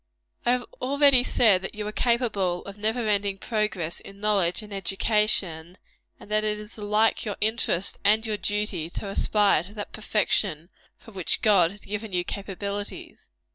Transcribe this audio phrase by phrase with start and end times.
[0.47, 4.73] I have already said that you are capable of never ending progress in knowledge and
[4.73, 5.77] excellence,
[6.19, 10.69] and that it is alike your interest and your duty to aspire to that perfection
[10.97, 13.29] for which God has given you capabilities.